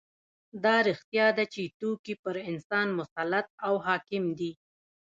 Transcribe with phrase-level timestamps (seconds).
[0.63, 4.51] دا رښتیا ده چې توکي پر انسان مسلط او حاکم دي